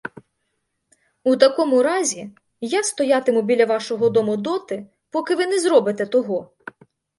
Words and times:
У 1.31 1.33
такому 1.43 1.81
разі 1.87 2.25
я 2.71 2.81
стоятиму 2.89 3.41
біля 3.51 3.65
вашого 3.73 4.09
дому 4.17 4.37
доти, 4.49 4.85
поки 5.09 5.35
ви 5.35 5.47
не 5.47 5.59
зробите 5.59 6.05
того. 6.05 6.45